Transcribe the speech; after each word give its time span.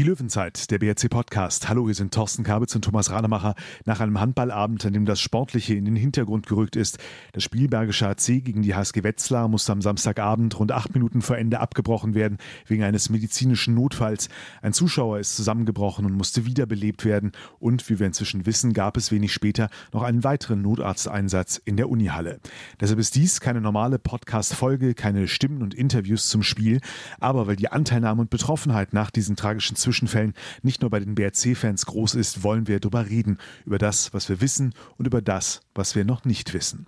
Die 0.00 0.06
Löwenzeit, 0.06 0.70
der 0.70 0.78
BRC 0.78 1.10
Podcast. 1.10 1.68
Hallo, 1.68 1.84
hier 1.84 1.94
sind 1.94 2.14
Thorsten 2.14 2.42
Kabitz 2.42 2.74
und 2.74 2.82
Thomas 2.82 3.10
Rademacher. 3.10 3.54
Nach 3.84 4.00
einem 4.00 4.18
Handballabend, 4.18 4.86
an 4.86 4.94
dem 4.94 5.04
das 5.04 5.20
Sportliche 5.20 5.74
in 5.74 5.84
den 5.84 5.94
Hintergrund 5.94 6.46
gerückt 6.46 6.74
ist. 6.74 6.96
Das 7.34 7.42
Spiel 7.42 7.68
Bergische 7.68 8.08
AC 8.08 8.42
gegen 8.42 8.62
die 8.62 8.74
HSG 8.74 9.02
Wetzlar 9.02 9.46
musste 9.46 9.72
am 9.72 9.82
Samstagabend 9.82 10.58
rund 10.58 10.72
acht 10.72 10.94
Minuten 10.94 11.20
vor 11.20 11.36
Ende 11.36 11.60
abgebrochen 11.60 12.14
werden, 12.14 12.38
wegen 12.66 12.82
eines 12.82 13.10
medizinischen 13.10 13.74
Notfalls. 13.74 14.30
Ein 14.62 14.72
Zuschauer 14.72 15.18
ist 15.18 15.36
zusammengebrochen 15.36 16.06
und 16.06 16.14
musste 16.14 16.46
wiederbelebt 16.46 17.04
werden. 17.04 17.32
Und 17.58 17.86
wie 17.90 17.98
wir 17.98 18.06
inzwischen 18.06 18.46
wissen, 18.46 18.72
gab 18.72 18.96
es 18.96 19.12
wenig 19.12 19.34
später 19.34 19.68
noch 19.92 20.02
einen 20.02 20.24
weiteren 20.24 20.62
Notarzteinsatz 20.62 21.60
in 21.62 21.76
der 21.76 21.90
Unihalle. 21.90 22.40
Deshalb 22.80 23.00
ist 23.00 23.16
dies 23.16 23.42
keine 23.42 23.60
normale 23.60 23.98
Podcast-Folge, 23.98 24.94
keine 24.94 25.28
Stimmen 25.28 25.60
und 25.60 25.74
Interviews 25.74 26.30
zum 26.30 26.42
Spiel. 26.42 26.80
Aber 27.18 27.46
weil 27.46 27.56
die 27.56 27.70
Anteilnahme 27.70 28.22
und 28.22 28.30
Betroffenheit 28.30 28.94
nach 28.94 29.10
diesen 29.10 29.36
tragischen 29.36 29.76
Zwischenfällen 29.90 30.34
nicht 30.62 30.82
nur 30.82 30.90
bei 30.90 31.00
den 31.00 31.16
BRC-Fans 31.16 31.84
groß 31.86 32.14
ist, 32.14 32.44
wollen 32.44 32.68
wir 32.68 32.78
darüber 32.78 33.08
reden, 33.08 33.38
über 33.66 33.78
das, 33.78 34.14
was 34.14 34.28
wir 34.28 34.40
wissen 34.40 34.72
und 34.98 35.06
über 35.08 35.20
das, 35.20 35.62
was 35.74 35.96
wir 35.96 36.04
noch 36.04 36.24
nicht 36.24 36.54
wissen. 36.54 36.86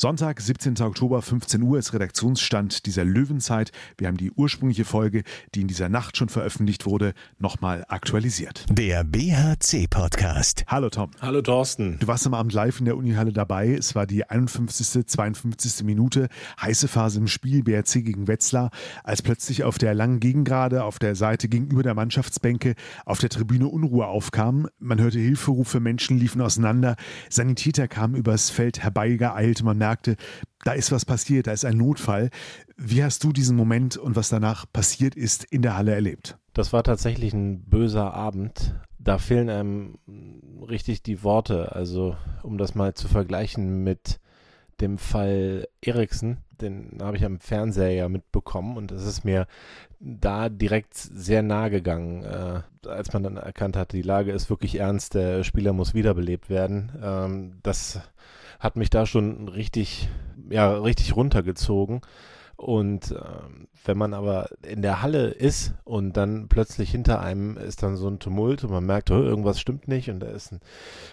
Sonntag, 0.00 0.40
17. 0.40 0.80
Oktober, 0.82 1.22
15 1.22 1.60
Uhr 1.60 1.76
ist 1.76 1.92
Redaktionsstand 1.92 2.86
dieser 2.86 3.04
Löwenzeit. 3.04 3.72
Wir 3.96 4.06
haben 4.06 4.16
die 4.16 4.30
ursprüngliche 4.30 4.84
Folge, 4.84 5.24
die 5.56 5.62
in 5.62 5.66
dieser 5.66 5.88
Nacht 5.88 6.16
schon 6.16 6.28
veröffentlicht 6.28 6.86
wurde, 6.86 7.14
nochmal 7.40 7.84
aktualisiert. 7.88 8.64
Der 8.70 9.02
BHC-Podcast. 9.02 10.66
Hallo 10.68 10.88
Tom. 10.88 11.10
Hallo 11.20 11.42
Thorsten. 11.42 11.98
Du 11.98 12.06
warst 12.06 12.24
am 12.28 12.34
Abend 12.34 12.52
live 12.52 12.78
in 12.78 12.84
der 12.84 12.96
Unihalle 12.96 13.32
dabei. 13.32 13.70
Es 13.72 13.96
war 13.96 14.06
die 14.06 14.22
51., 14.24 15.04
52. 15.04 15.82
Minute, 15.82 16.28
heiße 16.62 16.86
Phase 16.86 17.18
im 17.18 17.26
Spiel, 17.26 17.64
BRC 17.64 18.04
gegen 18.04 18.28
Wetzlar, 18.28 18.70
als 19.02 19.20
plötzlich 19.22 19.64
auf 19.64 19.78
der 19.78 19.94
langen 19.94 20.20
Gegengrade, 20.20 20.84
auf 20.84 21.00
der 21.00 21.16
Seite 21.16 21.48
gegenüber 21.48 21.82
der 21.82 21.94
Mannschaftsbänke, 21.94 22.76
auf 23.04 23.18
der 23.18 23.30
Tribüne 23.30 23.66
Unruhe 23.66 24.06
aufkam. 24.06 24.68
Man 24.78 25.00
hörte 25.00 25.18
Hilferufe, 25.18 25.80
Menschen 25.80 26.18
liefen 26.18 26.40
auseinander, 26.40 26.94
Sanitäter 27.30 27.88
kamen 27.88 28.14
übers 28.14 28.50
Feld 28.50 28.78
herbeigeeilt, 28.78 29.64
man 29.64 29.87
merkte, 29.88 30.16
da 30.64 30.72
ist 30.72 30.92
was 30.92 31.04
passiert, 31.04 31.46
da 31.46 31.52
ist 31.52 31.64
ein 31.64 31.78
Notfall. 31.78 32.30
Wie 32.76 33.02
hast 33.02 33.24
du 33.24 33.32
diesen 33.32 33.56
Moment 33.56 33.96
und 33.96 34.16
was 34.16 34.28
danach 34.28 34.66
passiert 34.70 35.14
ist 35.14 35.44
in 35.44 35.62
der 35.62 35.76
Halle 35.76 35.94
erlebt? 35.94 36.36
Das 36.52 36.72
war 36.72 36.82
tatsächlich 36.82 37.32
ein 37.32 37.62
böser 37.62 38.12
Abend. 38.12 38.74
Da 38.98 39.18
fehlen 39.18 39.48
einem 39.48 39.98
richtig 40.68 41.02
die 41.02 41.22
Worte. 41.22 41.74
Also, 41.74 42.16
um 42.42 42.58
das 42.58 42.74
mal 42.74 42.94
zu 42.94 43.08
vergleichen 43.08 43.82
mit 43.82 44.20
dem 44.80 44.98
Fall 44.98 45.68
Eriksen, 45.80 46.38
den 46.60 46.98
habe 47.00 47.16
ich 47.16 47.24
am 47.24 47.40
Fernseher 47.40 47.92
ja 47.92 48.08
mitbekommen 48.08 48.76
und 48.76 48.92
es 48.92 49.04
ist 49.06 49.24
mir 49.24 49.46
da 50.00 50.48
direkt 50.48 50.94
sehr 50.94 51.42
nahe 51.42 51.70
gegangen, 51.70 52.24
äh, 52.24 52.60
als 52.88 53.12
man 53.12 53.22
dann 53.22 53.36
erkannt 53.36 53.76
hat, 53.76 53.92
die 53.92 54.02
Lage 54.02 54.32
ist 54.32 54.50
wirklich 54.50 54.76
ernst, 54.76 55.14
der 55.14 55.42
Spieler 55.42 55.72
muss 55.72 55.94
wiederbelebt 55.94 56.48
werden. 56.48 56.92
Ähm, 57.02 57.58
das 57.62 58.00
hat 58.58 58.76
mich 58.76 58.90
da 58.90 59.06
schon 59.06 59.48
richtig, 59.48 60.08
ja, 60.50 60.78
richtig 60.78 61.16
runtergezogen. 61.16 62.00
Und 62.56 63.12
äh, 63.12 63.20
wenn 63.84 63.96
man 63.96 64.14
aber 64.14 64.50
in 64.66 64.82
der 64.82 65.00
Halle 65.00 65.28
ist 65.28 65.74
und 65.84 66.16
dann 66.16 66.48
plötzlich 66.48 66.90
hinter 66.90 67.20
einem 67.20 67.56
ist 67.56 67.84
dann 67.84 67.96
so 67.96 68.08
ein 68.08 68.18
Tumult 68.18 68.64
und 68.64 68.72
man 68.72 68.84
merkt, 68.84 69.12
oh, 69.12 69.22
irgendwas 69.22 69.60
stimmt 69.60 69.86
nicht 69.86 70.10
und 70.10 70.18
da 70.18 70.26
ist 70.26 70.52
ein 70.52 70.60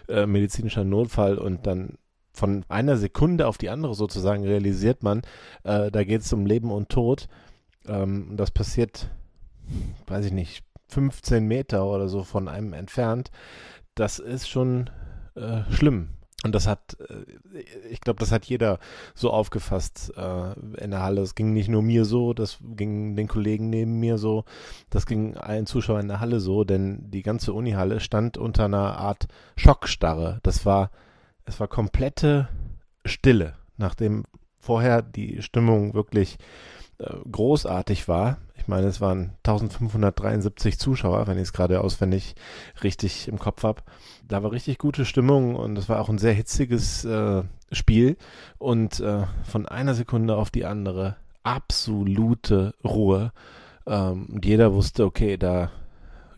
äh, 0.09 0.25
medizinischer 0.25 0.83
Notfall 0.83 1.38
und 1.38 1.67
dann 1.67 1.99
von 2.33 2.66
einer 2.67 2.97
Sekunde 2.97 3.47
auf 3.47 3.59
die 3.59 3.69
andere 3.69 3.93
sozusagen 3.93 4.43
realisiert 4.43 5.03
man, 5.03 5.21
äh, 5.63 5.91
da 5.91 6.03
geht 6.03 6.21
es 6.21 6.33
um 6.33 6.47
Leben 6.47 6.71
und 6.71 6.89
Tod. 6.89 7.27
Ähm, 7.88 8.33
das 8.35 8.49
passiert, 8.49 9.09
weiß 10.07 10.25
ich 10.25 10.33
nicht, 10.33 10.63
15 10.89 11.47
Meter 11.47 11.85
oder 11.85 12.09
so 12.09 12.23
von 12.23 12.47
einem 12.47 12.73
entfernt. 12.73 13.29
Das 13.93 14.19
ist 14.19 14.49
schon 14.49 14.89
äh, 15.35 15.61
schlimm. 15.71 16.09
Und 16.45 16.53
das 16.53 16.67
hat, 16.67 16.95
äh, 17.09 17.61
ich 17.89 18.01
glaube, 18.01 18.19
das 18.19 18.31
hat 18.31 18.45
jeder 18.45 18.77
so 19.15 19.31
aufgefasst 19.31 20.13
äh, 20.16 20.53
in 20.79 20.91
der 20.91 21.01
Halle. 21.01 21.22
Es 21.22 21.33
ging 21.33 21.53
nicht 21.53 21.69
nur 21.69 21.81
mir 21.81 22.06
so, 22.06 22.35
das 22.35 22.59
ging 22.61 23.16
den 23.16 23.28
Kollegen 23.28 23.72
neben 23.72 24.00
mir 24.00 24.19
so, 24.19 24.45
das 24.91 25.07
ging 25.07 25.35
allen 25.38 25.66
Zuschauern 25.66 26.01
in 26.01 26.07
der 26.07 26.19
Halle 26.19 26.39
so, 26.39 26.63
denn 26.63 27.09
die 27.09 27.23
ganze 27.23 27.51
Unihalle 27.51 28.00
stand 28.00 28.38
unter 28.38 28.66
einer 28.66 28.95
Art 29.00 29.28
Schockstarre. 29.57 30.39
Das 30.44 30.67
war, 30.67 30.91
es 31.45 31.59
war 31.59 31.67
komplette 31.67 32.47
Stille, 33.05 33.55
nachdem 33.78 34.25
vorher 34.59 35.01
die 35.01 35.41
Stimmung 35.41 35.95
wirklich 35.95 36.38
großartig 37.31 38.07
war. 38.07 38.38
Ich 38.57 38.67
meine, 38.67 38.88
es 38.88 39.01
waren 39.01 39.33
1573 39.44 40.79
Zuschauer, 40.79 41.28
wenn 41.28 41.38
ich 41.38 41.44
es 41.44 41.53
gerade 41.53 41.81
auswendig 41.81 42.35
richtig 42.83 43.28
im 43.28 43.38
Kopf 43.38 43.63
habe. 43.63 43.81
Da 44.28 44.41
war 44.41 44.51
richtig 44.51 44.79
gute 44.79 45.05
Stimmung 45.05 45.55
und 45.55 45.78
es 45.78 45.88
war 45.89 46.00
auch 46.00 46.09
ein 46.09 46.17
sehr 46.17 46.34
hitziges 46.34 47.05
äh, 47.05 47.44
Spiel. 47.72 48.17
Und 48.57 49.00
äh, 49.00 49.23
von 49.44 49.67
einer 49.67 49.94
Sekunde 49.94 50.35
auf 50.35 50.50
die 50.50 50.66
andere 50.66 51.17
absolute 51.44 52.73
Ruhe. 52.84 53.31
Ähm, 53.85 54.28
und 54.34 54.45
jeder 54.45 54.73
wusste, 54.73 55.05
okay, 55.05 55.38
da 55.38 55.72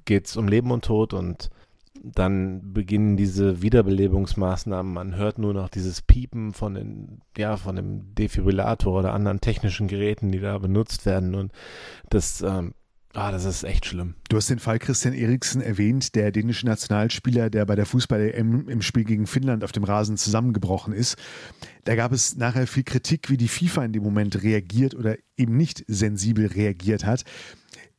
geht 0.06 0.28
es 0.28 0.38
um 0.38 0.48
Leben 0.48 0.72
und 0.72 0.86
Tod 0.86 1.14
und 1.14 1.50
dann 2.04 2.74
beginnen 2.74 3.18
diese 3.18 3.62
Wiederbelebungsmaßnahmen. 3.62 4.94
Man 4.94 5.16
hört 5.16 5.40
nur 5.40 5.54
noch 5.54 5.70
dieses 5.70 6.02
Piepen 6.02 6.54
von 6.54 6.74
den, 6.74 7.22
ja, 7.38 7.58
von 7.58 7.76
dem 7.76 8.16
Defibrillator 8.16 9.00
oder 9.00 9.14
anderen 9.14 9.42
technischen 9.42 9.88
Geräten, 9.88 10.32
die 10.32 10.40
da 10.40 10.58
benutzt 10.58 11.06
werden. 11.06 11.36
Und 11.36 11.52
das, 12.10 12.42
ähm, 12.42 12.74
ah, 13.14 13.32
das 13.32 13.46
ist 13.46 13.64
echt 13.64 13.86
schlimm. 13.86 14.16
Du 14.30 14.38
hast 14.38 14.50
den 14.50 14.60
Fall 14.60 14.80
Christian 14.80 15.14
Eriksen 15.14 15.62
erwähnt, 15.62 16.16
der 16.16 16.32
dänische 16.32 16.66
Nationalspieler, 16.66 17.50
der 17.50 17.66
bei 17.66 17.76
der 17.76 17.86
Fußball-EM 17.86 18.70
im 18.70 18.82
Spiel 18.82 19.04
gegen 19.04 19.28
Finnland 19.28 19.64
auf 19.64 19.72
dem 19.72 19.84
Rasen 19.84 20.18
zusammengebrochen 20.18 20.94
ist. 20.94 21.18
Da 21.84 21.96
gab 21.96 22.12
es 22.12 22.36
nachher 22.36 22.68
viel 22.68 22.84
Kritik, 22.84 23.30
wie 23.30 23.38
die 23.38 23.48
FIFA 23.48 23.86
in 23.86 23.94
dem 23.94 24.04
Moment 24.04 24.44
reagiert 24.44 24.96
oder 24.96 25.18
eben 25.38 25.58
nicht 25.58 25.84
sensibel 25.88 26.48
reagiert 26.48 27.06
hat. 27.06 27.24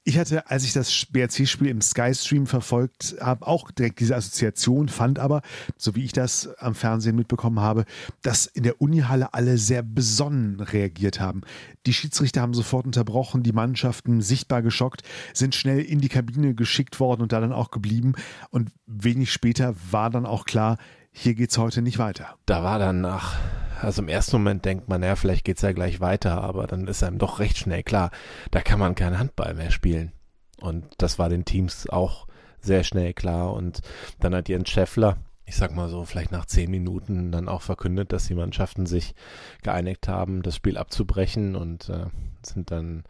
Ich 0.09 0.17
hatte, 0.17 0.51
als 0.51 0.65
ich 0.65 0.73
das 0.73 1.05
BRC-Spiel 1.13 1.69
im 1.69 1.83
Skystream 1.83 2.47
verfolgt 2.47 3.17
habe, 3.21 3.47
auch 3.47 3.71
direkt 3.71 4.01
diese 4.01 4.17
Assoziation, 4.17 4.89
fand 4.89 5.19
aber, 5.19 5.43
so 5.77 5.97
wie 5.97 6.05
ich 6.07 6.13
das 6.13 6.49
am 6.61 6.75
Fernsehen 6.75 7.15
mitbekommen 7.15 7.61
habe, 7.61 7.85
dass 8.23 8.47
in 8.47 8.63
der 8.63 8.81
Unihalle 8.81 9.35
alle 9.35 9.59
sehr 9.59 9.83
besonnen 9.83 10.61
reagiert 10.61 11.21
haben. 11.21 11.43
Die 11.85 11.93
Schiedsrichter 11.93 12.41
haben 12.41 12.55
sofort 12.55 12.87
unterbrochen, 12.87 13.43
die 13.43 13.53
Mannschaften 13.53 14.23
sichtbar 14.23 14.63
geschockt, 14.63 15.03
sind 15.35 15.55
schnell 15.55 15.81
in 15.81 16.01
die 16.01 16.09
Kabine 16.09 16.55
geschickt 16.55 17.01
worden 17.01 17.21
und 17.21 17.33
da 17.33 17.41
dann 17.41 17.53
auch 17.53 17.71
geblieben. 17.71 18.15
Und 18.49 18.71
wenig 18.87 19.31
später 19.31 19.75
war 19.91 20.09
dann 20.09 20.25
auch 20.25 20.47
klar, 20.47 20.79
hier 21.13 21.35
geht's 21.35 21.59
heute 21.59 21.83
nicht 21.83 21.99
weiter. 21.99 22.39
Da 22.47 22.65
war 22.65 22.79
dann 22.79 23.03
nach 23.03 23.37
also 23.81 24.03
im 24.03 24.09
ersten 24.09 24.37
Moment 24.37 24.65
denkt 24.65 24.89
man, 24.89 25.03
ja, 25.03 25.17
vielleicht 25.17 25.45
geht's 25.45 25.63
ja 25.63 25.73
gleich 25.73 26.01
weiter, 26.01 26.43
aber 26.43 26.67
dann 26.67 26.87
ist 26.87 27.03
einem 27.03 27.19
doch 27.19 27.39
recht 27.39 27.59
schnell 27.59 27.83
klar, 27.83 28.11
da 28.51 28.61
kann 28.61 28.79
man 28.79 28.95
keinen 28.95 29.19
Handball 29.19 29.55
mehr 29.55 29.71
spielen. 29.71 30.13
Und 30.61 30.87
das 30.99 31.19
war 31.19 31.29
den 31.29 31.45
Teams 31.45 31.89
auch 31.89 32.27
sehr 32.61 32.85
schnell 32.85 33.15
klar. 33.15 33.53
Und 33.53 33.81
dann 34.21 34.35
hat 34.35 34.49
Jens 34.49 34.69
Scheffler, 34.69 35.19
ich 35.45 35.57
sag 35.57 35.75
mal 35.75 35.89
so, 35.89 36.05
vielleicht 36.05 36.33
nach 36.33 36.47
zehn 36.47 36.71
Minuten 36.71 37.31
dann 37.33 37.49
auch 37.49 37.63
verkündet, 37.63 38.13
dass 38.13 38.27
die 38.27 38.35
Mannschaften 38.35 38.87
sich 38.87 39.15
geeinigt 39.63 40.09
haben, 40.09 40.43
das 40.43 40.57
Spiel 40.57 40.77
abzubrechen 40.77 41.55
und 41.57 41.89
äh, 41.89 42.07
sind 42.43 42.71
dann 42.71 43.05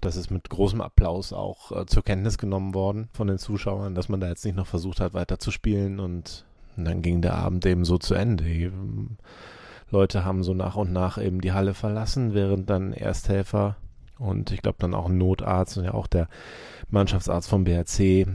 das 0.00 0.16
ist 0.16 0.30
mit 0.30 0.48
großem 0.48 0.80
Applaus 0.80 1.32
auch 1.32 1.72
äh, 1.72 1.86
zur 1.86 2.02
Kenntnis 2.02 2.38
genommen 2.38 2.74
worden 2.74 3.08
von 3.12 3.26
den 3.26 3.38
Zuschauern, 3.38 3.94
dass 3.94 4.08
man 4.08 4.20
da 4.20 4.28
jetzt 4.28 4.44
nicht 4.44 4.56
noch 4.56 4.66
versucht 4.66 5.00
hat, 5.00 5.14
weiter 5.14 5.38
zu 5.38 5.50
spielen 5.50 6.00
und, 6.00 6.44
und 6.76 6.84
dann 6.84 7.02
ging 7.02 7.20
der 7.20 7.34
Abend 7.34 7.66
eben 7.66 7.84
so 7.84 7.98
zu 7.98 8.14
Ende. 8.14 8.72
Leute 9.90 10.24
haben 10.24 10.42
so 10.42 10.54
nach 10.54 10.76
und 10.76 10.92
nach 10.92 11.18
eben 11.18 11.40
die 11.40 11.52
Halle 11.52 11.74
verlassen, 11.74 12.34
während 12.34 12.70
dann 12.70 12.92
Ersthelfer 12.92 13.76
und 14.18 14.52
ich 14.52 14.62
glaube 14.62 14.78
dann 14.80 14.94
auch 14.94 15.06
ein 15.06 15.18
Notarzt 15.18 15.78
und 15.78 15.84
ja 15.84 15.94
auch 15.94 16.06
der 16.06 16.28
Mannschaftsarzt 16.90 17.48
vom 17.48 17.64
BRC 17.64 18.26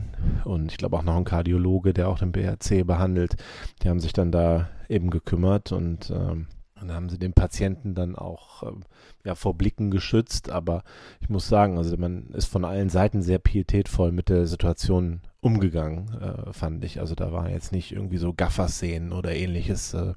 und 0.44 0.72
ich 0.72 0.78
glaube 0.78 0.96
auch 0.96 1.02
noch 1.02 1.16
ein 1.16 1.24
Kardiologe, 1.24 1.94
der 1.94 2.08
auch 2.08 2.18
den 2.18 2.32
BRC 2.32 2.86
behandelt, 2.86 3.36
die 3.82 3.88
haben 3.88 4.00
sich 4.00 4.12
dann 4.12 4.32
da 4.32 4.68
eben 4.88 5.10
gekümmert 5.10 5.72
und 5.72 6.10
ähm, 6.10 6.48
dann 6.78 6.92
haben 6.92 7.08
sie 7.08 7.18
den 7.18 7.32
Patienten 7.32 7.94
dann 7.94 8.16
auch 8.16 8.62
ähm, 8.62 8.82
ja, 9.24 9.34
vor 9.34 9.56
Blicken 9.56 9.90
geschützt, 9.90 10.50
aber 10.50 10.82
ich 11.20 11.28
muss 11.28 11.48
sagen, 11.48 11.78
also 11.78 11.96
man 11.96 12.28
ist 12.30 12.46
von 12.46 12.64
allen 12.64 12.90
Seiten 12.90 13.22
sehr 13.22 13.38
pietätvoll 13.38 14.12
mit 14.12 14.28
der 14.28 14.46
Situation 14.46 15.20
umgegangen, 15.46 16.10
äh, 16.20 16.52
fand 16.52 16.84
ich. 16.84 16.98
Also 16.98 17.14
da 17.14 17.30
war 17.30 17.48
jetzt 17.48 17.70
nicht 17.70 17.92
irgendwie 17.92 18.16
so 18.18 18.34
Gaffer-Szenen 18.34 19.12
oder 19.12 19.32
ähnliches. 19.32 19.94
Äh, 19.94 20.14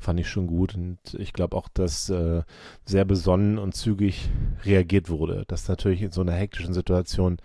fand 0.00 0.18
ich 0.18 0.28
schon 0.28 0.48
gut. 0.48 0.74
Und 0.74 0.98
ich 1.14 1.32
glaube 1.32 1.56
auch, 1.56 1.68
dass 1.68 2.10
äh, 2.10 2.42
sehr 2.84 3.04
besonnen 3.04 3.58
und 3.58 3.74
zügig 3.74 4.28
reagiert 4.64 5.08
wurde. 5.10 5.44
Dass 5.46 5.68
natürlich 5.68 6.02
in 6.02 6.10
so 6.10 6.22
einer 6.22 6.32
hektischen 6.32 6.74
Situation 6.74 7.38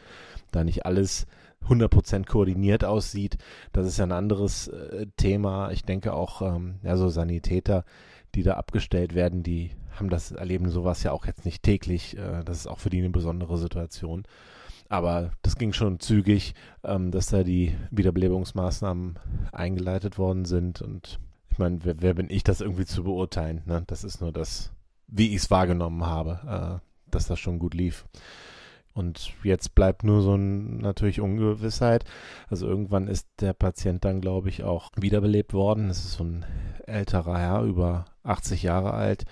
da 0.52 0.64
nicht 0.64 0.88
alles 0.88 1.28
100% 1.70 2.26
koordiniert 2.26 2.84
aussieht. 2.84 3.38
Das 3.72 3.86
ist 3.86 3.98
ja 3.98 4.06
ein 4.06 4.12
anderes 4.12 4.68
äh, 4.70 5.06
Thema. 5.16 5.72
Ich 5.72 5.84
denke 5.84 6.14
auch, 6.14 6.42
ähm, 6.42 6.80
ja, 6.82 6.98
so 6.98 7.10
Sanitäter, 7.10 7.86
die 8.34 8.42
da 8.42 8.56
abgestellt 8.56 9.14
werden, 9.14 9.44
die 9.44 9.72
haben 9.96 10.10
das, 10.10 10.32
erleben 10.32 10.70
sowas 10.70 11.04
ja 11.04 11.12
auch 11.12 11.26
jetzt 11.26 11.46
nicht 11.46 11.64
täglich. 11.64 12.18
Äh, 12.18 12.44
das 12.44 12.58
ist 12.60 12.68
auch 12.68 12.80
für 12.80 12.90
die 12.90 13.00
eine 13.00 13.10
besondere 13.10 13.58
Situation. 13.58 14.24
Aber 14.90 15.32
das 15.42 15.56
ging 15.56 15.74
schon 15.74 16.00
zügig, 16.00 16.54
ähm, 16.84 17.12
dass 17.12 17.28
da 17.28 17.44
die 17.44 17.76
Wiederbelebungsmaßnahmen 17.92 19.18
eingeleitet 19.52 20.18
worden 20.18 20.46
sind. 20.46 20.82
Und 20.82 21.20
ich 21.50 21.58
meine, 21.58 21.80
wer, 21.84 22.02
wer, 22.02 22.14
bin 22.14 22.30
ich, 22.30 22.44
das 22.44 22.62
irgendwie 22.62 22.86
zu 22.86 23.04
beurteilen? 23.04 23.64
Ne? 23.66 23.84
Das 23.88 24.04
ist 24.04 24.22
nur 24.22 24.32
das, 24.32 24.72
wie 25.08 25.30
ich 25.30 25.38
es 25.38 25.52
wahrgenommen 25.52 26.06
habe, 26.06 26.82
äh, 26.82 27.10
dass 27.12 27.28
das 27.28 27.40
schon 27.40 27.60
gut 27.60 27.74
lief. 27.74 28.06
Und 28.94 29.34
jetzt 29.44 29.74
bleibt 29.74 30.04
nur 30.04 30.22
so 30.22 30.36
ein, 30.36 30.78
natürlich 30.78 31.20
Ungewissheit. 31.20 32.06
Also 32.48 32.68
irgendwann 32.68 33.08
ist 33.08 33.28
der 33.40 33.54
Patient 33.54 34.06
dann, 34.06 34.22
glaube 34.22 34.50
ich, 34.50 34.64
auch 34.64 34.92
wiederbelebt 34.96 35.54
worden. 35.54 35.88
Das 35.88 36.06
ist 36.06 36.14
so 36.14 36.24
ein 36.24 36.46
älterer 36.88 37.38
Herr, 37.38 37.62
über 37.64 38.06
80 38.24 38.64
Jahre 38.64 38.94
alt. 38.94 39.26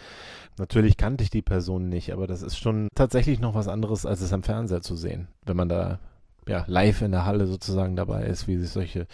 Natürlich 0.57 0.97
kannte 0.97 1.23
ich 1.23 1.29
die 1.29 1.41
Person 1.41 1.89
nicht, 1.89 2.13
aber 2.13 2.27
das 2.27 2.41
ist 2.41 2.57
schon 2.57 2.87
tatsächlich 2.95 3.39
noch 3.39 3.55
was 3.55 3.67
anderes, 3.67 4.05
als 4.05 4.21
es 4.21 4.33
am 4.33 4.43
Fernseher 4.43 4.81
zu 4.81 4.95
sehen. 4.95 5.27
Wenn 5.45 5.57
man 5.57 5.69
da 5.69 5.99
ja 6.47 6.63
live 6.67 7.01
in 7.01 7.11
der 7.11 7.25
Halle 7.25 7.47
sozusagen 7.47 7.95
dabei 7.95 8.23
ist, 8.25 8.47
wie 8.47 8.57
sich 8.57 8.71
solche 8.71 9.07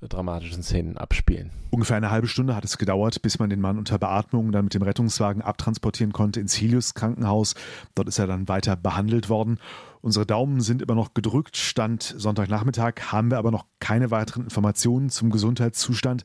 dramatischen 0.00 0.62
Szenen 0.62 0.96
abspielen. 0.96 1.50
Ungefähr 1.70 1.96
eine 1.96 2.12
halbe 2.12 2.28
Stunde 2.28 2.54
hat 2.54 2.64
es 2.64 2.78
gedauert, 2.78 3.20
bis 3.20 3.40
man 3.40 3.50
den 3.50 3.60
Mann 3.60 3.78
unter 3.78 3.98
Beatmung 3.98 4.52
dann 4.52 4.64
mit 4.64 4.74
dem 4.74 4.82
Rettungswagen 4.82 5.42
abtransportieren 5.42 6.12
konnte 6.12 6.38
ins 6.38 6.58
Helios 6.60 6.94
Krankenhaus. 6.94 7.54
Dort 7.96 8.06
ist 8.06 8.18
er 8.18 8.28
dann 8.28 8.46
weiter 8.46 8.76
behandelt 8.76 9.28
worden. 9.28 9.58
Unsere 10.00 10.24
Daumen 10.24 10.60
sind 10.60 10.82
immer 10.82 10.94
noch 10.94 11.14
gedrückt. 11.14 11.56
Stand 11.56 12.14
Sonntagnachmittag 12.16 13.10
haben 13.10 13.32
wir 13.32 13.38
aber 13.38 13.50
noch 13.50 13.66
keine 13.80 14.12
weiteren 14.12 14.44
Informationen 14.44 15.10
zum 15.10 15.30
Gesundheitszustand 15.30 16.22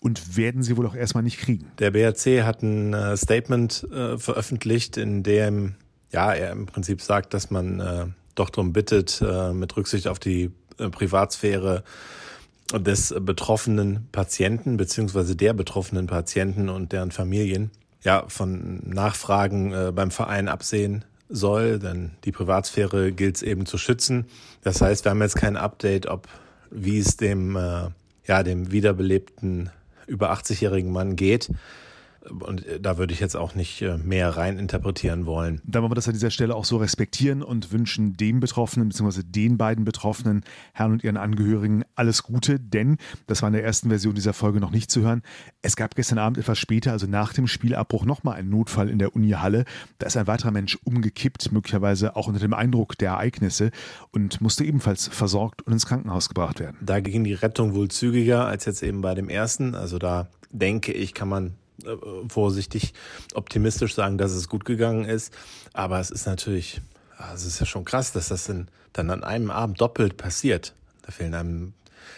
und 0.00 0.36
werden 0.36 0.62
sie 0.62 0.76
wohl 0.76 0.86
auch 0.86 0.94
erstmal 0.94 1.22
nicht 1.22 1.38
kriegen. 1.38 1.72
Der 1.78 1.90
BRC 1.90 2.44
hat 2.44 2.62
ein 2.62 2.92
äh, 2.92 3.16
Statement 3.16 3.86
äh, 3.90 4.18
veröffentlicht, 4.18 4.96
in 4.96 5.22
dem 5.22 5.74
ja, 6.12 6.32
er 6.32 6.52
im 6.52 6.66
Prinzip 6.66 7.02
sagt, 7.02 7.34
dass 7.34 7.50
man 7.50 7.80
äh, 7.80 8.06
doch 8.34 8.50
darum 8.50 8.72
bittet, 8.72 9.20
äh, 9.22 9.52
mit 9.52 9.76
Rücksicht 9.76 10.06
auf 10.08 10.18
die 10.18 10.50
äh, 10.78 10.88
Privatsphäre 10.88 11.82
des 12.72 13.14
betroffenen 13.20 14.08
Patienten 14.12 14.76
beziehungsweise 14.76 15.36
der 15.36 15.52
betroffenen 15.52 16.06
Patienten 16.06 16.68
und 16.68 16.92
deren 16.92 17.12
Familien 17.12 17.70
ja 18.02 18.24
von 18.28 18.80
Nachfragen 18.84 19.72
äh, 19.72 19.92
beim 19.94 20.10
Verein 20.10 20.48
absehen 20.48 21.04
soll, 21.28 21.78
denn 21.78 22.12
die 22.24 22.32
Privatsphäre 22.32 23.12
gilt 23.12 23.36
es 23.36 23.42
eben 23.42 23.66
zu 23.66 23.78
schützen. 23.78 24.26
Das 24.62 24.80
heißt, 24.80 25.04
wir 25.04 25.10
haben 25.10 25.22
jetzt 25.22 25.36
kein 25.36 25.56
Update, 25.56 26.06
ob 26.06 26.28
wie 26.70 26.98
es 26.98 27.16
dem 27.16 27.58
ja 28.26 28.42
dem 28.42 28.70
wiederbelebten 28.72 29.70
über 30.06 30.32
80-jährigen 30.32 30.92
Mann 30.92 31.16
geht. 31.16 31.50
Und 32.30 32.66
äh, 32.66 32.80
da 32.80 32.98
würde 32.98 33.12
ich 33.12 33.20
jetzt 33.20 33.36
auch 33.36 33.54
nicht 33.54 33.82
äh, 33.82 33.98
mehr 33.98 34.36
rein 34.36 34.58
interpretieren 34.58 35.26
wollen. 35.26 35.60
Dann 35.64 35.82
wollen 35.82 35.92
wir 35.92 35.96
das 35.96 36.08
an 36.08 36.14
dieser 36.14 36.30
Stelle 36.30 36.54
auch 36.54 36.64
so 36.64 36.76
respektieren 36.76 37.42
und 37.42 37.72
wünschen 37.72 38.16
dem 38.16 38.40
Betroffenen 38.40 38.88
bzw. 38.88 39.22
den 39.24 39.56
beiden 39.56 39.84
betroffenen 39.84 40.42
Herren 40.72 40.92
und 40.92 41.04
ihren 41.04 41.16
Angehörigen 41.16 41.84
alles 41.94 42.22
Gute, 42.22 42.58
denn 42.60 42.96
das 43.26 43.42
war 43.42 43.48
in 43.48 43.54
der 43.54 43.64
ersten 43.64 43.88
Version 43.88 44.14
dieser 44.14 44.32
Folge 44.32 44.60
noch 44.60 44.70
nicht 44.70 44.90
zu 44.90 45.02
hören. 45.02 45.22
Es 45.62 45.76
gab 45.76 45.94
gestern 45.94 46.18
Abend 46.18 46.38
etwas 46.38 46.58
später, 46.58 46.92
also 46.92 47.06
nach 47.06 47.32
dem 47.32 47.46
Spielabbruch, 47.46 48.04
nochmal 48.04 48.36
einen 48.36 48.50
Notfall 48.50 48.88
in 48.88 48.98
der 48.98 49.14
Uni-Halle. 49.14 49.64
Da 49.98 50.06
ist 50.06 50.16
ein 50.16 50.26
weiterer 50.26 50.50
Mensch 50.50 50.78
umgekippt, 50.84 51.52
möglicherweise 51.52 52.16
auch 52.16 52.28
unter 52.28 52.40
dem 52.40 52.54
Eindruck 52.54 52.98
der 52.98 53.10
Ereignisse 53.10 53.70
und 54.12 54.40
musste 54.40 54.64
ebenfalls 54.64 55.08
versorgt 55.08 55.62
und 55.62 55.72
ins 55.72 55.86
Krankenhaus 55.86 56.28
gebracht 56.28 56.60
werden. 56.60 56.76
Da 56.80 57.00
ging 57.00 57.24
die 57.24 57.34
Rettung 57.34 57.74
wohl 57.74 57.88
zügiger 57.88 58.46
als 58.46 58.64
jetzt 58.64 58.82
eben 58.82 59.00
bei 59.00 59.14
dem 59.14 59.28
ersten. 59.28 59.74
Also 59.74 59.98
da 59.98 60.28
denke 60.50 60.92
ich, 60.92 61.14
kann 61.14 61.28
man 61.28 61.54
äh, 61.84 62.28
vorsichtig 62.28 62.94
optimistisch 63.34 63.94
sagen, 63.94 64.18
dass 64.18 64.32
es 64.32 64.48
gut 64.48 64.64
gegangen 64.64 65.04
ist. 65.04 65.32
Aber 65.72 66.00
es 66.00 66.10
ist 66.10 66.26
natürlich, 66.26 66.80
es 67.34 67.44
ist 67.44 67.60
ja 67.60 67.66
schon 67.66 67.84
krass, 67.84 68.12
dass 68.12 68.28
das 68.28 68.48
in, 68.48 68.68
dann 68.92 69.10
an 69.10 69.24
einem 69.24 69.50
Abend 69.50 69.80
doppelt 69.80 70.16
passiert. 70.16 70.74
Da 71.02 71.12
fehlen 71.12 71.34
einem 71.34 71.72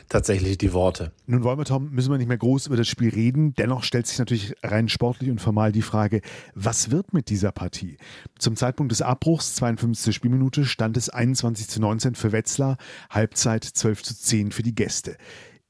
tatsächlich 0.09 0.59
die 0.59 0.73
Worte. 0.73 1.13
Nun 1.27 1.43
wollen 1.45 1.59
wir, 1.59 1.65
Tom, 1.65 1.91
müssen 1.91 2.11
wir 2.11 2.19
nicht 2.19 2.29
mehr 2.29 2.39
groß 2.39 2.67
über 2.67 2.77
das 2.77 2.89
Spiel 2.89 3.11
reden. 3.11 3.55
Dennoch 3.55 3.83
stellt 3.83 4.07
sich 4.07 4.19
natürlich 4.19 4.55
rein 4.63 4.89
sportlich 4.89 5.31
und 5.31 5.41
formal 5.41 5.73
die 5.73 5.83
Frage, 5.83 6.23
was 6.55 6.91
wird 6.91 7.13
mit 7.13 7.29
dieser 7.29 7.53
Partie? 7.53 7.99
Zum 8.39 8.57
Zeitpunkt 8.57 8.93
des 8.93 9.03
Abbruchs, 9.03 9.55
52. 9.57 10.15
Spielminute, 10.15 10.65
stand 10.65 10.97
es 10.97 11.09
21 11.09 11.69
zu 11.69 11.81
19 11.81 12.15
für 12.15 12.33
Wetzlar, 12.33 12.77
Halbzeit 13.11 13.65
12 13.65 14.03
zu 14.03 14.17
10 14.17 14.53
für 14.53 14.63
die 14.63 14.75
Gäste. 14.75 15.17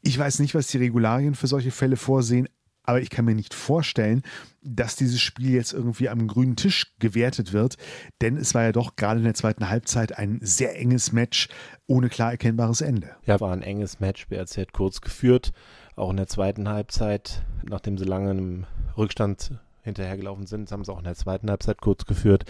Ich 0.02 0.18
weiß 0.18 0.38
nicht, 0.38 0.54
was 0.54 0.68
die 0.68 0.78
Regularien 0.78 1.34
für 1.34 1.48
solche 1.48 1.72
Fälle 1.72 1.96
vorsehen, 1.96 2.48
aber 2.88 3.02
ich 3.02 3.10
kann 3.10 3.26
mir 3.26 3.34
nicht 3.34 3.52
vorstellen, 3.52 4.22
dass 4.62 4.96
dieses 4.96 5.20
Spiel 5.20 5.50
jetzt 5.50 5.74
irgendwie 5.74 6.08
am 6.08 6.26
grünen 6.26 6.56
Tisch 6.56 6.94
gewertet 6.98 7.52
wird, 7.52 7.76
denn 8.22 8.38
es 8.38 8.54
war 8.54 8.62
ja 8.62 8.72
doch 8.72 8.96
gerade 8.96 9.18
in 9.18 9.24
der 9.24 9.34
zweiten 9.34 9.68
Halbzeit 9.68 10.16
ein 10.16 10.38
sehr 10.40 10.74
enges 10.74 11.12
Match 11.12 11.48
ohne 11.86 12.08
klar 12.08 12.30
erkennbares 12.30 12.80
Ende. 12.80 13.10
Ja, 13.26 13.40
war 13.40 13.52
ein 13.52 13.60
enges 13.60 14.00
Match. 14.00 14.26
BRC 14.28 14.56
hat 14.56 14.72
kurz 14.72 15.02
geführt, 15.02 15.52
auch 15.96 16.08
in 16.08 16.16
der 16.16 16.28
zweiten 16.28 16.66
Halbzeit, 16.66 17.44
nachdem 17.62 17.98
sie 17.98 18.06
lange 18.06 18.30
im 18.30 18.64
Rückstand 18.96 19.50
hinterhergelaufen 19.82 20.46
sind, 20.46 20.72
haben 20.72 20.82
sie 20.82 20.90
auch 20.90 20.98
in 20.98 21.04
der 21.04 21.14
zweiten 21.14 21.50
Halbzeit 21.50 21.82
kurz 21.82 22.06
geführt. 22.06 22.46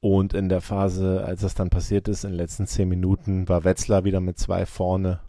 Und 0.00 0.34
in 0.34 0.48
der 0.48 0.60
Phase, 0.60 1.24
als 1.24 1.42
das 1.42 1.54
dann 1.54 1.70
passiert 1.70 2.08
ist, 2.08 2.24
in 2.24 2.30
den 2.30 2.38
letzten 2.38 2.66
zehn 2.66 2.88
Minuten, 2.88 3.48
war 3.48 3.62
Wetzlar 3.62 4.02
wieder 4.02 4.18
mit 4.18 4.40
zwei 4.40 4.66
vorne. 4.66 5.20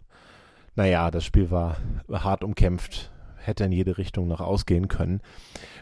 Naja, 0.74 1.12
das 1.12 1.24
Spiel 1.24 1.52
war 1.52 1.76
hart 2.10 2.42
umkämpft 2.42 3.12
hätte 3.40 3.64
in 3.64 3.72
jede 3.72 3.98
Richtung 3.98 4.28
noch 4.28 4.40
ausgehen 4.40 4.88
können. 4.88 5.20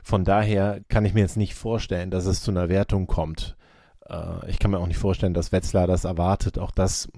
Von 0.02 0.24
daher 0.24 0.80
kann 0.88 1.04
ich 1.04 1.14
mir 1.14 1.20
jetzt 1.20 1.36
nicht 1.36 1.54
vorstellen, 1.54 2.10
dass 2.10 2.26
es 2.26 2.42
zu 2.42 2.50
einer 2.50 2.68
Wertung 2.68 3.06
kommt. 3.06 3.56
Äh, 4.08 4.50
ich 4.50 4.58
kann 4.58 4.70
mir 4.70 4.78
auch 4.78 4.86
nicht 4.86 4.98
vorstellen, 4.98 5.34
dass 5.34 5.52
Wetzlar 5.52 5.86
das 5.86 6.04
erwartet. 6.04 6.58
Auch 6.58 6.70
das 6.70 7.08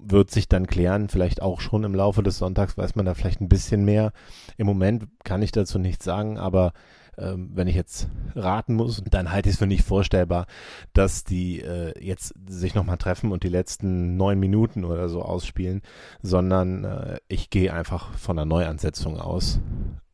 wird 0.00 0.30
sich 0.30 0.48
dann 0.48 0.66
klären. 0.66 1.08
Vielleicht 1.08 1.42
auch 1.42 1.60
schon 1.60 1.84
im 1.84 1.94
Laufe 1.94 2.22
des 2.22 2.38
Sonntags 2.38 2.76
weiß 2.76 2.96
man 2.96 3.06
da 3.06 3.14
vielleicht 3.14 3.40
ein 3.40 3.48
bisschen 3.48 3.84
mehr. 3.84 4.12
Im 4.56 4.66
Moment 4.66 5.08
kann 5.24 5.42
ich 5.42 5.52
dazu 5.52 5.78
nichts 5.78 6.04
sagen, 6.04 6.38
aber 6.38 6.72
ähm, 7.18 7.50
wenn 7.54 7.68
ich 7.68 7.74
jetzt 7.74 8.08
raten 8.34 8.74
muss, 8.74 9.02
dann 9.10 9.30
halte 9.30 9.48
ich 9.48 9.54
es 9.54 9.58
für 9.58 9.66
nicht 9.66 9.84
vorstellbar, 9.84 10.46
dass 10.92 11.24
die 11.24 11.60
äh, 11.60 11.92
jetzt 12.04 12.34
sich 12.48 12.74
nochmal 12.74 12.98
treffen 12.98 13.32
und 13.32 13.42
die 13.42 13.48
letzten 13.48 14.16
neun 14.16 14.38
Minuten 14.38 14.84
oder 14.84 15.08
so 15.08 15.22
ausspielen, 15.22 15.82
sondern 16.22 16.84
äh, 16.84 17.18
ich 17.28 17.50
gehe 17.50 17.72
einfach 17.72 18.12
von 18.18 18.38
einer 18.38 18.46
Neuansetzung 18.46 19.18
aus. 19.18 19.60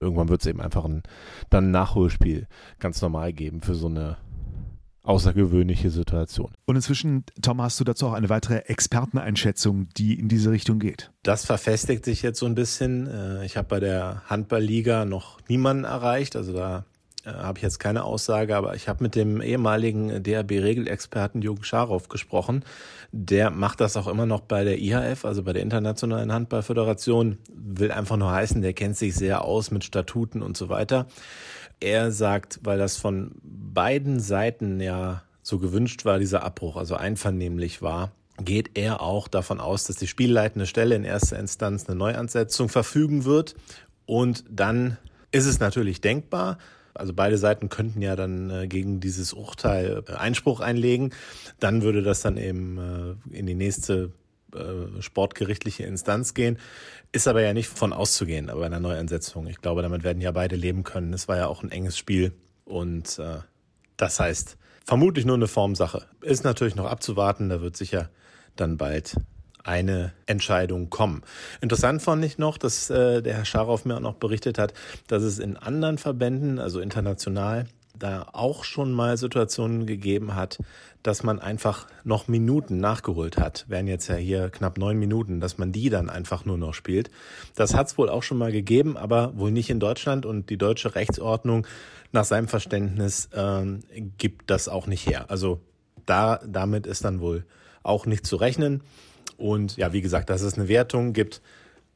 Irgendwann 0.00 0.28
wird 0.28 0.42
es 0.42 0.46
eben 0.46 0.60
einfach 0.60 0.84
ein, 0.84 1.02
dann 1.50 1.68
ein 1.68 1.70
Nachholspiel 1.70 2.46
ganz 2.78 3.00
normal 3.02 3.32
geben 3.32 3.62
für 3.62 3.74
so 3.74 3.86
eine 3.86 4.16
außergewöhnliche 5.04 5.90
Situation. 5.90 6.52
Und 6.64 6.76
inzwischen, 6.76 7.24
Tom, 7.40 7.60
hast 7.60 7.80
du 7.80 7.84
dazu 7.84 8.06
auch 8.06 8.12
eine 8.12 8.28
weitere 8.28 8.58
Experteneinschätzung, 8.58 9.88
die 9.96 10.18
in 10.18 10.28
diese 10.28 10.50
Richtung 10.50 10.78
geht? 10.78 11.10
Das 11.22 11.44
verfestigt 11.44 12.04
sich 12.04 12.22
jetzt 12.22 12.38
so 12.38 12.46
ein 12.46 12.54
bisschen. 12.54 13.08
Äh, 13.08 13.44
ich 13.44 13.56
habe 13.56 13.68
bei 13.68 13.80
der 13.80 14.22
Handballliga 14.26 15.04
noch 15.04 15.40
niemanden 15.48 15.84
erreicht. 15.84 16.36
Also 16.36 16.52
da 16.52 16.84
äh, 17.24 17.30
habe 17.32 17.58
ich 17.58 17.62
jetzt 17.62 17.78
keine 17.78 18.04
Aussage, 18.04 18.56
aber 18.56 18.74
ich 18.74 18.88
habe 18.88 19.02
mit 19.02 19.14
dem 19.14 19.40
ehemaligen 19.40 20.22
DRB-Regelexperten 20.22 21.42
Jürgen 21.42 21.64
Scharow 21.64 22.08
gesprochen. 22.08 22.64
Der 23.12 23.50
macht 23.50 23.80
das 23.80 23.96
auch 23.96 24.08
immer 24.08 24.26
noch 24.26 24.40
bei 24.40 24.64
der 24.64 24.78
IHF, 24.78 25.24
also 25.24 25.42
bei 25.42 25.52
der 25.52 25.62
Internationalen 25.62 26.32
Handballföderation. 26.32 27.38
Will 27.54 27.92
einfach 27.92 28.16
nur 28.16 28.32
heißen, 28.32 28.62
der 28.62 28.72
kennt 28.72 28.96
sich 28.96 29.14
sehr 29.14 29.44
aus 29.44 29.70
mit 29.70 29.84
Statuten 29.84 30.42
und 30.42 30.56
so 30.56 30.68
weiter. 30.68 31.06
Er 31.80 32.12
sagt, 32.12 32.60
weil 32.62 32.78
das 32.78 32.96
von 32.96 33.32
beiden 33.42 34.20
Seiten 34.20 34.80
ja 34.80 35.22
so 35.42 35.58
gewünscht 35.58 36.04
war, 36.04 36.18
dieser 36.18 36.42
Abbruch, 36.42 36.76
also 36.76 36.94
einvernehmlich 36.94 37.82
war, 37.82 38.12
geht 38.40 38.70
er 38.74 39.00
auch 39.00 39.28
davon 39.28 39.60
aus, 39.60 39.84
dass 39.84 39.96
die 39.96 40.06
spielleitende 40.06 40.66
Stelle 40.66 40.94
in 40.94 41.04
erster 41.04 41.38
Instanz 41.38 41.86
eine 41.88 41.96
Neuansetzung 41.96 42.68
verfügen 42.68 43.24
wird. 43.24 43.54
Und 44.06 44.44
dann 44.48 44.96
ist 45.32 45.46
es 45.46 45.60
natürlich 45.60 46.00
denkbar, 46.00 46.58
also 46.94 47.12
beide 47.12 47.38
Seiten 47.38 47.68
könnten 47.68 48.02
ja 48.02 48.16
dann 48.16 48.50
äh, 48.50 48.66
gegen 48.68 49.00
dieses 49.00 49.32
Urteil 49.32 50.04
äh, 50.08 50.12
Einspruch 50.12 50.60
einlegen. 50.60 51.14
Dann 51.60 51.82
würde 51.82 52.02
das 52.02 52.20
dann 52.20 52.36
eben 52.36 53.18
äh, 53.30 53.36
in 53.36 53.46
die 53.46 53.54
nächste 53.54 54.12
sportgerichtliche 55.00 55.84
Instanz 55.84 56.34
gehen. 56.34 56.58
Ist 57.10 57.26
aber 57.26 57.40
ja 57.40 57.54
nicht 57.54 57.68
von 57.68 57.94
auszugehen 57.94 58.50
bei 58.54 58.66
einer 58.66 58.80
Neuansetzung. 58.80 59.46
Ich 59.46 59.62
glaube, 59.62 59.80
damit 59.80 60.04
werden 60.04 60.20
ja 60.20 60.30
beide 60.30 60.56
leben 60.56 60.84
können. 60.84 61.14
Es 61.14 61.26
war 61.26 61.38
ja 61.38 61.46
auch 61.46 61.62
ein 61.62 61.70
enges 61.70 61.96
Spiel 61.96 62.34
und 62.66 63.18
das 63.96 64.20
heißt 64.20 64.58
vermutlich 64.84 65.24
nur 65.24 65.36
eine 65.36 65.48
Formsache. 65.48 66.04
Ist 66.20 66.44
natürlich 66.44 66.74
noch 66.74 66.84
abzuwarten. 66.84 67.48
Da 67.48 67.62
wird 67.62 67.78
sicher 67.78 68.10
dann 68.54 68.76
bald 68.76 69.16
eine 69.64 70.12
Entscheidung 70.26 70.90
kommen. 70.90 71.22
Interessant 71.60 72.02
fand 72.02 72.24
ich 72.24 72.38
noch, 72.38 72.58
dass 72.58 72.90
äh, 72.90 73.22
der 73.22 73.34
Herr 73.34 73.44
Scharow 73.44 73.84
mir 73.84 73.96
auch 73.96 74.00
noch 74.00 74.14
berichtet 74.14 74.58
hat, 74.58 74.74
dass 75.06 75.22
es 75.22 75.38
in 75.38 75.56
anderen 75.56 75.98
Verbänden, 75.98 76.58
also 76.58 76.80
international, 76.80 77.66
da 77.98 78.26
auch 78.32 78.64
schon 78.64 78.92
mal 78.92 79.16
Situationen 79.16 79.86
gegeben 79.86 80.34
hat, 80.34 80.58
dass 81.02 81.22
man 81.22 81.40
einfach 81.40 81.86
noch 82.04 82.28
Minuten 82.28 82.78
nachgeholt 82.78 83.38
hat. 83.38 83.64
Wären 83.68 83.86
jetzt 83.86 84.08
ja 84.08 84.16
hier 84.16 84.50
knapp 84.50 84.78
neun 84.78 84.98
Minuten, 84.98 85.40
dass 85.40 85.58
man 85.58 85.72
die 85.72 85.90
dann 85.90 86.10
einfach 86.10 86.44
nur 86.44 86.58
noch 86.58 86.74
spielt. 86.74 87.10
Das 87.54 87.74
hat 87.74 87.88
es 87.88 87.98
wohl 87.98 88.08
auch 88.08 88.22
schon 88.22 88.38
mal 88.38 88.52
gegeben, 88.52 88.96
aber 88.96 89.36
wohl 89.36 89.50
nicht 89.50 89.70
in 89.70 89.80
Deutschland 89.80 90.26
und 90.26 90.50
die 90.50 90.58
deutsche 90.58 90.94
Rechtsordnung 90.94 91.66
nach 92.12 92.24
seinem 92.24 92.48
Verständnis 92.48 93.28
ähm, 93.34 93.80
gibt 94.18 94.50
das 94.50 94.68
auch 94.68 94.86
nicht 94.86 95.06
her. 95.06 95.30
Also 95.30 95.60
da 96.06 96.40
damit 96.46 96.86
ist 96.86 97.04
dann 97.04 97.20
wohl 97.20 97.44
auch 97.82 98.06
nicht 98.06 98.26
zu 98.26 98.36
rechnen. 98.36 98.82
Und 99.36 99.76
ja, 99.76 99.92
wie 99.92 100.02
gesagt, 100.02 100.30
dass 100.30 100.42
es 100.42 100.58
eine 100.58 100.68
Wertung 100.68 101.12
gibt, 101.12 101.40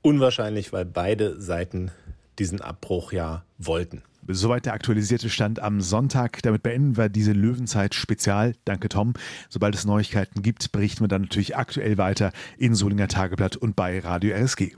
unwahrscheinlich, 0.03 0.73
weil 0.73 0.85
beide 0.85 1.41
Seiten 1.41 1.91
diesen 2.39 2.61
Abbruch 2.61 3.13
ja 3.13 3.45
wollten. 3.59 4.03
Soweit 4.29 4.67
der 4.67 4.75
aktualisierte 4.75 5.31
Stand 5.31 5.61
am 5.61 5.81
Sonntag. 5.81 6.43
Damit 6.43 6.63
beenden 6.63 6.97
wir 6.97 7.09
diese 7.09 7.33
Löwenzeit 7.33 7.95
Spezial. 7.95 8.55
Danke, 8.65 8.89
Tom. 8.89 9.15
Sobald 9.49 9.75
es 9.75 9.85
Neuigkeiten 9.85 10.43
gibt, 10.43 10.73
berichten 10.73 11.03
wir 11.03 11.09
dann 11.09 11.23
natürlich 11.23 11.57
aktuell 11.57 11.99
weiter 11.99 12.33
in 12.59 12.75
Solinger 12.75 13.09
Tageblatt 13.09 13.57
und 13.57 13.77
bei 13.77 13.99
Radio 14.01 14.35
RSG. 14.35 14.73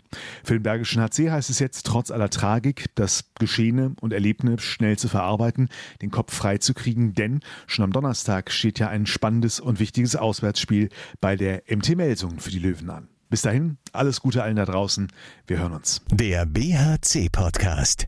Für 0.45 0.55
den 0.55 0.63
Bergischen 0.63 1.03
HC 1.03 1.31
heißt 1.31 1.51
es 1.51 1.59
jetzt 1.59 1.87
trotz 1.87 2.11
aller 2.11 2.31
Tragik, 2.31 2.87
das 2.95 3.31
Geschehene 3.39 3.95
und 4.01 4.13
Erlebne 4.13 4.59
schnell 4.59 4.99
zu 4.99 5.09
verarbeiten, 5.09 5.69
den 6.03 6.11
Kopf 6.11 6.35
frei 6.35 6.59
zu 6.59 6.75
kriegen, 6.75 7.15
denn 7.15 7.41
schon 7.67 7.85
am 7.85 7.93
Donnerstag 7.93 8.51
steht 8.51 8.79
ja 8.79 8.89
ein 8.89 9.07
spannendes 9.07 9.61
und 9.61 9.81
wichtiges 9.81 10.17
Auswärtsspiel 10.17 10.91
bei 11.21 11.37
der 11.37 11.63
MT 11.69 11.97
Melsung 11.97 12.41
für 12.41 12.51
die 12.51 12.59
Löwen 12.59 12.91
an. 12.91 13.09
Bis 13.31 13.43
dahin, 13.43 13.77
alles 13.93 14.21
Gute 14.21 14.43
allen 14.43 14.57
da 14.57 14.65
draußen. 14.65 15.09
Wir 15.47 15.59
hören 15.59 15.73
uns. 15.73 16.03
Der 16.11 16.47
BHC 16.47 17.29
Podcast. 17.31 18.07